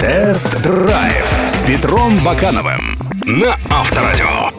[0.00, 4.50] Тест-драйв с Петром Бакановым на Авторадио.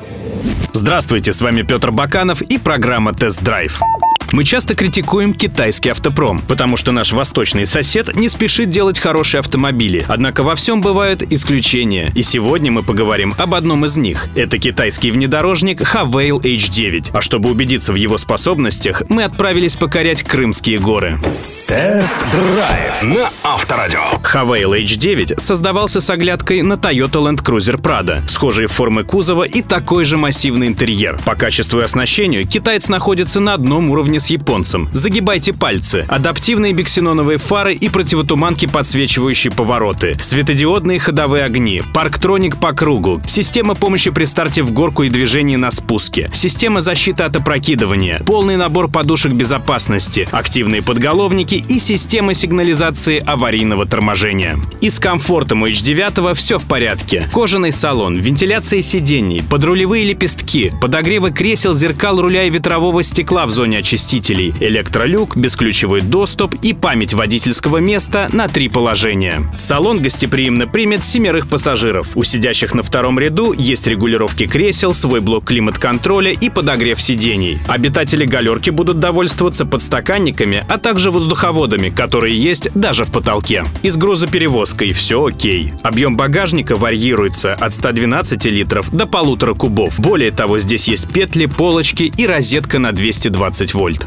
[0.73, 3.79] Здравствуйте, с вами Петр Баканов и программа «Тест-драйв».
[4.32, 10.05] Мы часто критикуем китайский автопром, потому что наш восточный сосед не спешит делать хорошие автомобили.
[10.08, 12.12] Однако во всем бывают исключения.
[12.16, 14.28] И сегодня мы поговорим об одном из них.
[14.36, 17.09] Это китайский внедорожник Haval H9.
[17.14, 21.20] А чтобы убедиться в его способностях, мы отправились покорять Крымские горы.
[21.68, 24.20] Тест-драйв на Авторадио.
[24.34, 30.05] Havail H9 создавался с оглядкой на Toyota Land Cruiser Prado, схожие формы кузова и такой
[30.05, 31.20] же массивный интерьер.
[31.26, 34.88] По качеству и оснащению китаец находится на одном уровне с японцем.
[34.94, 36.05] Загибайте пальцы.
[36.07, 40.17] Адаптивные биксеноновые фары и противотуманки, подсвечивающие повороты.
[40.21, 41.82] Светодиодные ходовые огни.
[41.93, 43.21] Парктроник по кругу.
[43.27, 46.29] Система помощи при старте в горку и движении на спуске.
[46.34, 48.21] Система защиты от опрокидывания.
[48.26, 50.29] Полный набор подушек безопасности.
[50.32, 54.20] Активные подголовники и система сигнализации аварийного торможения.
[54.81, 57.27] И с комфортом у H9 все в порядке.
[57.34, 63.79] Кожаный салон, вентиляция сидений, подрулевые лепестки, подогревы кресел, зеркал руля и ветрового стекла в зоне
[63.79, 69.41] очистителей, электролюк, бесключевой доступ и память водительского места на три положения.
[69.57, 72.09] Салон гостеприимно примет семерых пассажиров.
[72.13, 77.57] У сидящих на втором ряду есть регулировки кресел, свой блок климат-контроля и подогрев сидений.
[77.68, 83.63] Обитатели галерки будут довольствоваться подстаканниками, а также воздуховодами, которые есть даже в потолке.
[83.81, 85.72] И с грузоперевозкой все окей.
[85.84, 89.97] Объем багажника варьируется от 112 литров до полутора кубов.
[90.01, 94.06] Более того, здесь есть петли, полочки и розетка на 220 вольт.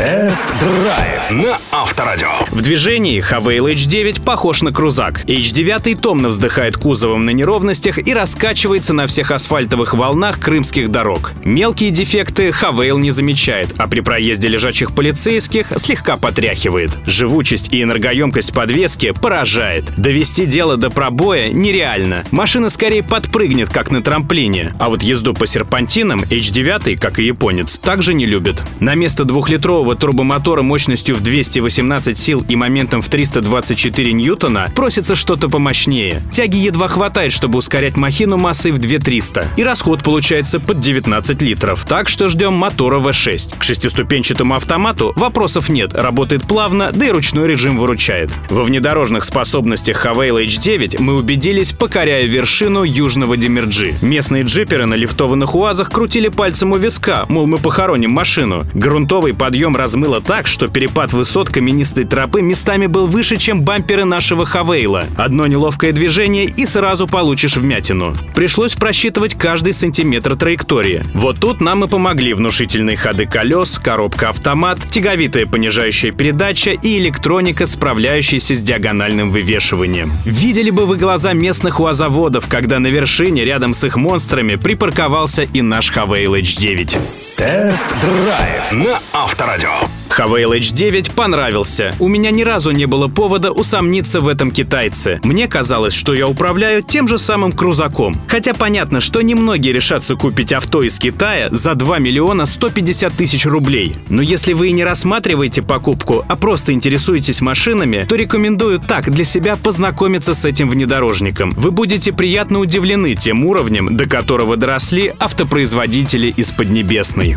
[0.00, 2.30] Тест-драйв на Авторадио.
[2.50, 5.26] В движении Havail H9 похож на крузак.
[5.26, 11.32] H9 томно вздыхает кузовом на неровностях и раскачивается на всех асфальтовых волнах крымских дорог.
[11.44, 16.92] Мелкие дефекты Havail не замечает, а при проезде лежачих полицейских слегка потряхивает.
[17.04, 19.84] Живучесть и энергоемкость подвески поражает.
[19.98, 22.24] Довести дело до пробоя нереально.
[22.30, 24.72] Машина скорее подпрыгнет, как на трамплине.
[24.78, 28.62] А вот езду по серпантинам H9, как и японец, также не любит.
[28.80, 35.48] На место двухлитрового турбомотора мощностью в 218 сил и моментом в 324 ньютона просится что-то
[35.48, 36.22] помощнее.
[36.32, 39.48] Тяги едва хватает, чтобы ускорять махину массой в 2300.
[39.56, 41.84] И расход получается под 19 литров.
[41.88, 43.58] Так что ждем мотора V6.
[43.58, 48.30] К шестиступенчатому автомату вопросов нет, работает плавно, да и ручной режим выручает.
[48.48, 53.94] Во внедорожных способностях Havail H9 мы убедились, покоряя вершину южного Демерджи.
[54.02, 58.62] Местные джиперы на лифтованных УАЗах крутили пальцем у виска, мол, мы похороним машину.
[58.74, 64.44] Грунтовый подъем размыло так, что перепад высот каменистой тропы местами был выше, чем бамперы нашего
[64.46, 65.04] Хавейла.
[65.16, 68.14] Одно неловкое движение и сразу получишь вмятину.
[68.34, 71.02] Пришлось просчитывать каждый сантиметр траектории.
[71.14, 78.54] Вот тут нам и помогли внушительные ходы колес, коробка-автомат, тяговитая понижающая передача и электроника, справляющаяся
[78.54, 80.12] с диагональным вывешиванием.
[80.24, 85.62] Видели бы вы глаза местных УАЗоводов, когда на вершине рядом с их монстрами припарковался и
[85.62, 87.29] наш Хавейл H9.
[87.40, 89.99] Тест-драйв на Авторадио.
[90.10, 91.94] Havail H9 понравился.
[91.98, 95.20] У меня ни разу не было повода усомниться в этом китайце.
[95.22, 98.20] Мне казалось, что я управляю тем же самым крузаком.
[98.28, 103.94] Хотя понятно, что немногие решатся купить авто из Китая за 2 миллиона 150 тысяч рублей.
[104.08, 109.24] Но если вы и не рассматриваете покупку, а просто интересуетесь машинами, то рекомендую так для
[109.24, 111.50] себя познакомиться с этим внедорожником.
[111.52, 117.36] Вы будете приятно удивлены тем уровнем, до которого доросли автопроизводители из Поднебесной.